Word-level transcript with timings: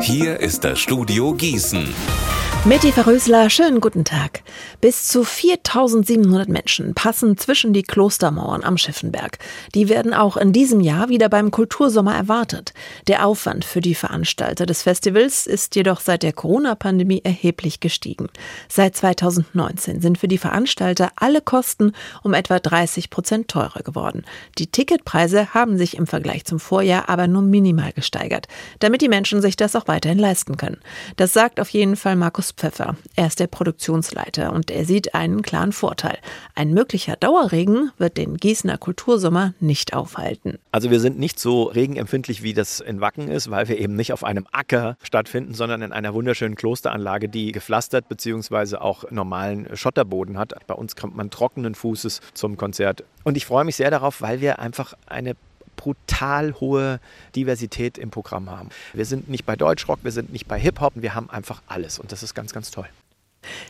Hier 0.00 0.40
ist 0.40 0.64
das 0.64 0.78
Studio 0.78 1.34
Gießen. 1.34 1.94
Meti 2.66 2.92
Verrösler, 2.92 3.48
schönen 3.48 3.80
guten 3.80 4.04
Tag. 4.04 4.42
Bis 4.82 5.08
zu 5.08 5.24
4700 5.24 6.50
Menschen 6.50 6.92
passen 6.92 7.38
zwischen 7.38 7.72
die 7.72 7.82
Klostermauern 7.82 8.64
am 8.64 8.76
Schiffenberg. 8.76 9.38
Die 9.74 9.88
werden 9.88 10.12
auch 10.12 10.36
in 10.36 10.52
diesem 10.52 10.80
Jahr 10.80 11.08
wieder 11.08 11.30
beim 11.30 11.50
Kultursommer 11.50 12.14
erwartet. 12.14 12.74
Der 13.08 13.24
Aufwand 13.24 13.64
für 13.64 13.80
die 13.80 13.94
Veranstalter 13.94 14.66
des 14.66 14.82
Festivals 14.82 15.46
ist 15.46 15.74
jedoch 15.74 16.00
seit 16.00 16.22
der 16.22 16.34
Corona-Pandemie 16.34 17.22
erheblich 17.24 17.80
gestiegen. 17.80 18.28
Seit 18.68 18.94
2019 18.94 20.02
sind 20.02 20.18
für 20.18 20.28
die 20.28 20.36
Veranstalter 20.36 21.12
alle 21.16 21.40
Kosten 21.40 21.92
um 22.22 22.34
etwa 22.34 22.58
30 22.58 23.08
Prozent 23.08 23.48
teurer 23.48 23.80
geworden. 23.82 24.22
Die 24.58 24.66
Ticketpreise 24.66 25.54
haben 25.54 25.78
sich 25.78 25.96
im 25.96 26.06
Vergleich 26.06 26.44
zum 26.44 26.60
Vorjahr 26.60 27.08
aber 27.08 27.26
nur 27.26 27.42
minimal 27.42 27.92
gesteigert, 27.92 28.48
damit 28.80 29.00
die 29.00 29.08
Menschen 29.08 29.40
sich 29.40 29.56
das 29.56 29.74
auch 29.74 29.86
weiterhin 29.90 30.20
leisten 30.20 30.56
können. 30.56 30.78
Das 31.16 31.32
sagt 31.32 31.58
auf 31.58 31.68
jeden 31.70 31.96
Fall 31.96 32.14
Markus 32.14 32.52
Pfeffer. 32.52 32.96
Er 33.16 33.26
ist 33.26 33.40
der 33.40 33.48
Produktionsleiter 33.48 34.52
und 34.52 34.70
er 34.70 34.84
sieht 34.84 35.16
einen 35.16 35.42
klaren 35.42 35.72
Vorteil. 35.72 36.16
Ein 36.54 36.72
möglicher 36.72 37.16
Dauerregen 37.16 37.90
wird 37.98 38.16
den 38.16 38.36
Gießener 38.36 38.78
Kultursommer 38.78 39.52
nicht 39.58 39.92
aufhalten. 39.92 40.58
Also 40.70 40.92
wir 40.92 41.00
sind 41.00 41.18
nicht 41.18 41.40
so 41.40 41.64
regenempfindlich, 41.64 42.44
wie 42.44 42.54
das 42.54 42.78
in 42.78 43.00
Wacken 43.00 43.26
ist, 43.26 43.50
weil 43.50 43.66
wir 43.66 43.78
eben 43.78 43.96
nicht 43.96 44.12
auf 44.12 44.22
einem 44.22 44.46
Acker 44.52 44.96
stattfinden, 45.02 45.54
sondern 45.54 45.82
in 45.82 45.92
einer 45.92 46.14
wunderschönen 46.14 46.54
Klosteranlage, 46.54 47.28
die 47.28 47.50
gepflastert 47.50 48.08
bzw. 48.08 48.76
auch 48.76 49.10
normalen 49.10 49.76
Schotterboden 49.76 50.38
hat. 50.38 50.54
Bei 50.68 50.74
uns 50.74 50.94
kommt 50.94 51.16
man 51.16 51.30
trockenen 51.30 51.74
Fußes 51.74 52.20
zum 52.32 52.56
Konzert. 52.56 53.02
Und 53.24 53.36
ich 53.36 53.44
freue 53.44 53.64
mich 53.64 53.74
sehr 53.74 53.90
darauf, 53.90 54.22
weil 54.22 54.40
wir 54.40 54.60
einfach 54.60 54.94
eine 55.06 55.34
brutal 55.80 56.54
hohe 56.60 57.00
Diversität 57.34 57.96
im 57.96 58.10
Programm 58.10 58.50
haben. 58.50 58.68
Wir 58.92 59.06
sind 59.06 59.30
nicht 59.30 59.46
bei 59.46 59.56
Deutschrock, 59.56 60.00
wir 60.02 60.12
sind 60.12 60.30
nicht 60.30 60.46
bei 60.46 60.58
Hip-Hop, 60.58 60.92
wir 60.96 61.14
haben 61.14 61.30
einfach 61.30 61.62
alles 61.66 61.98
und 61.98 62.12
das 62.12 62.22
ist 62.22 62.34
ganz, 62.34 62.52
ganz 62.52 62.70
toll. 62.70 62.86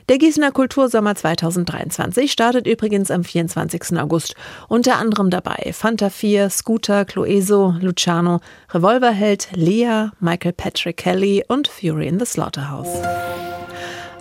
Der 0.09 0.19
Gießener 0.19 0.51
Kultursommer 0.51 1.15
2023 1.15 2.33
startet 2.33 2.67
übrigens 2.67 3.13
am 3.13 3.23
24. 3.23 3.97
August. 4.01 4.35
Unter 4.67 4.97
anderem 4.97 5.31
dabei 5.31 5.73
Fanta 5.73 6.11
4, 6.11 6.51
Scooter, 6.51 7.05
Cloeso, 7.05 7.77
Luciano, 7.81 8.41
Revolverheld, 8.71 9.51
Lea, 9.53 10.09
Michael 10.19 10.55
Patrick 10.55 10.97
Kelly 10.97 11.45
und 11.47 11.69
Fury 11.69 12.09
in 12.09 12.19
the 12.19 12.27
Slaughterhouse. 12.27 13.01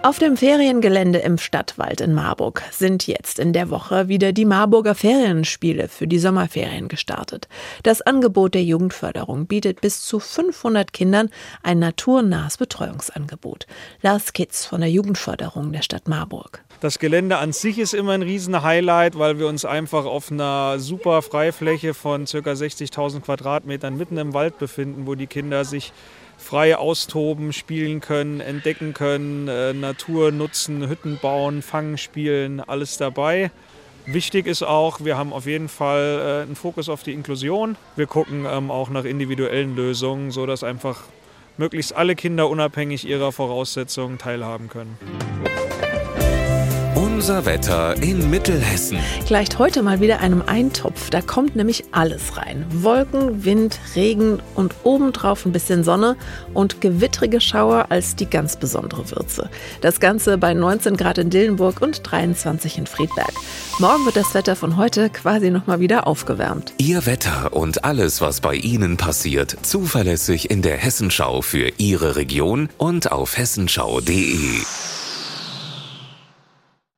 Auf 0.01 0.17
dem 0.17 0.37
Feriengelände 0.37 1.19
im 1.19 1.37
Stadtwald 1.37 1.99
in 1.99 2.13
Marburg 2.13 2.63
sind 2.71 3.05
jetzt 3.05 3.37
in 3.37 3.51
der 3.51 3.69
Woche 3.69 4.07
wieder 4.07 4.31
die 4.31 4.45
Marburger 4.45 4.95
Ferienspiele 4.95 5.89
für 5.89 6.07
die 6.07 6.19
Sommerferien 6.19 6.87
gestartet. 6.87 7.49
Das 7.83 8.01
Angebot 8.01 8.53
der 8.53 8.63
Jugendförderung 8.63 9.45
bietet 9.45 9.81
bis 9.81 10.01
zu 10.01 10.21
500 10.21 10.93
Kindern 10.93 11.29
ein 11.63 11.79
naturnahes 11.79 12.55
Betreuungsangebot. 12.55 13.67
Lars 14.01 14.31
Kitz 14.31 14.65
von 14.65 14.79
der 14.79 14.89
Jugendförderung 14.89 15.73
der 15.73 15.81
Stadt 15.81 16.07
Marburg. 16.07 16.63
Das 16.79 16.97
Gelände 16.97 17.37
an 17.37 17.51
sich 17.51 17.77
ist 17.77 17.93
immer 17.93 18.13
ein 18.13 18.21
Riesen-Highlight, 18.21 19.19
weil 19.19 19.37
wir 19.37 19.47
uns 19.47 19.65
einfach 19.65 20.05
auf 20.05 20.31
einer 20.31 20.79
super 20.79 21.21
Freifläche 21.21 21.93
von 21.93 22.23
ca. 22.23 22.37
60.000 22.37 23.19
Quadratmetern 23.19 23.97
mitten 23.97 24.17
im 24.17 24.33
Wald 24.33 24.59
befinden, 24.59 25.07
wo 25.07 25.15
die 25.15 25.27
Kinder 25.27 25.65
sich 25.65 25.91
frei 26.39 26.77
austoben, 26.77 27.53
spielen 27.53 27.99
können, 27.99 28.39
entdecken 28.39 28.93
können, 28.93 29.47
äh, 29.47 29.73
Natur 29.73 30.31
nutzen, 30.31 30.87
Hütten 30.89 31.19
bauen, 31.21 31.61
fangen, 31.61 31.97
spielen, 31.97 32.59
alles 32.61 32.97
dabei. 32.97 33.51
Wichtig 34.05 34.47
ist 34.47 34.63
auch, 34.63 35.01
wir 35.03 35.17
haben 35.17 35.33
auf 35.33 35.45
jeden 35.45 35.69
Fall 35.69 36.39
äh, 36.41 36.43
einen 36.43 36.55
Fokus 36.55 36.89
auf 36.89 37.03
die 37.03 37.13
Inklusion. 37.13 37.75
Wir 37.95 38.07
gucken 38.07 38.47
ähm, 38.49 38.71
auch 38.71 38.89
nach 38.89 39.03
individuellen 39.03 39.75
Lösungen, 39.75 40.31
sodass 40.31 40.63
einfach 40.63 41.03
möglichst 41.57 41.93
alle 41.95 42.15
Kinder 42.15 42.49
unabhängig 42.49 43.07
ihrer 43.07 43.31
Voraussetzungen 43.31 44.17
teilhaben 44.17 44.69
können. 44.69 44.97
Unser 47.19 47.43
Wetter 47.45 48.01
in 48.01 48.29
Mittelhessen. 48.29 48.97
Gleicht 49.27 49.59
heute 49.59 49.83
mal 49.83 49.99
wieder 49.99 50.21
einem 50.21 50.41
Eintopf. 50.41 51.09
Da 51.09 51.21
kommt 51.21 51.53
nämlich 51.53 51.83
alles 51.91 52.37
rein. 52.37 52.65
Wolken, 52.71 53.43
Wind, 53.43 53.77
Regen 53.93 54.39
und 54.55 54.73
obendrauf 54.85 55.45
ein 55.45 55.51
bisschen 55.51 55.83
Sonne 55.83 56.15
und 56.53 56.79
gewittrige 56.79 57.41
Schauer 57.41 57.87
als 57.89 58.15
die 58.15 58.25
ganz 58.25 58.55
besondere 58.55 59.11
Würze. 59.11 59.49
Das 59.81 59.99
Ganze 59.99 60.37
bei 60.37 60.53
19 60.53 60.95
Grad 60.95 61.17
in 61.17 61.29
Dillenburg 61.29 61.81
und 61.81 62.09
23 62.09 62.77
in 62.77 62.87
Friedberg. 62.87 63.33
Morgen 63.79 64.05
wird 64.05 64.15
das 64.15 64.33
Wetter 64.33 64.55
von 64.55 64.77
heute 64.77 65.09
quasi 65.09 65.49
nochmal 65.51 65.81
wieder 65.81 66.07
aufgewärmt. 66.07 66.71
Ihr 66.77 67.05
Wetter 67.05 67.51
und 67.51 67.83
alles, 67.83 68.21
was 68.21 68.39
bei 68.39 68.55
Ihnen 68.55 68.95
passiert, 68.95 69.57
zuverlässig 69.63 70.49
in 70.49 70.61
der 70.61 70.77
Hessenschau 70.77 71.41
für 71.41 71.69
Ihre 71.79 72.15
Region 72.15 72.69
und 72.77 73.11
auf 73.11 73.37
hessenschau.de. 73.37 74.61